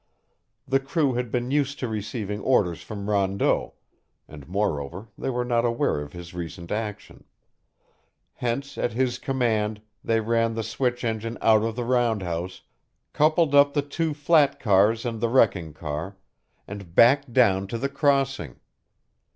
The 0.67 0.79
crew 0.79 1.13
had 1.13 1.29
been 1.29 1.51
used 1.51 1.77
to 1.77 1.87
receiving 1.87 2.39
orders 2.41 2.81
from 2.81 3.07
Rondeau, 3.07 3.75
and 4.27 4.47
moreover 4.47 5.09
they 5.15 5.29
were 5.29 5.45
not 5.45 5.63
aware 5.63 6.01
of 6.01 6.11
his 6.11 6.33
recent 6.33 6.71
action; 6.71 7.23
hence 8.33 8.79
at 8.79 8.93
his 8.93 9.19
command 9.19 9.79
they 10.03 10.19
ran 10.19 10.55
the 10.55 10.63
switch 10.63 11.03
engine 11.03 11.37
out 11.39 11.61
of 11.61 11.75
the 11.75 11.85
roundhouse, 11.85 12.63
coupled 13.13 13.53
up 13.53 13.75
the 13.75 13.83
two 13.83 14.15
flat 14.15 14.59
cars 14.59 15.05
and 15.05 15.21
the 15.21 15.29
wrecking 15.29 15.71
car, 15.71 16.17
and 16.67 16.95
backed 16.95 17.31
down 17.31 17.67
to 17.67 17.77
the 17.77 17.87
crossing. 17.89 18.59